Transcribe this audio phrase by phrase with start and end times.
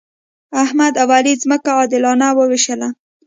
[0.63, 2.89] احمد او علي ځمکه عادلانه وویشله.